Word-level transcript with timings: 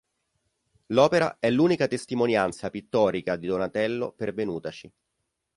L'opera 0.87 1.37
è 1.37 1.51
l'unica 1.51 1.85
testimonianza 1.85 2.71
pittorica 2.71 3.35
di 3.35 3.45
Donatello 3.45 4.11
pervenutaci. 4.13 4.91